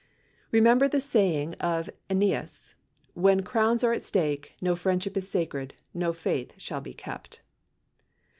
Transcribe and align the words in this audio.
Remember 0.51 0.87
the 0.87 0.99
say 0.99 1.39
ing 1.43 1.53
of 1.59 1.87
Ennius, 2.09 2.73
"When 3.13 3.43
crowns 3.43 3.83
are 3.83 3.93
at 3.93 4.03
stake, 4.03 4.55
no 4.59 4.75
friendship 4.75 5.15
is 5.15 5.29
sacred, 5.29 5.75
no 5.93 6.11
faith 6.11 6.53
shall 6.57 6.81
be 6.81 6.95
kept." 6.95 7.41